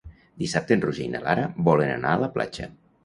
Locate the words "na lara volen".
1.17-1.93